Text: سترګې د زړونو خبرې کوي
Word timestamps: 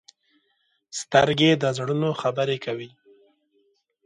سترګې 0.99 1.51
د 1.61 1.63
زړونو 1.77 2.09
خبرې 2.21 2.57
کوي 2.65 2.89